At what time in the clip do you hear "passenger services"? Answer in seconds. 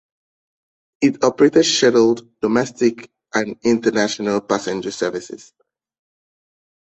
4.41-5.53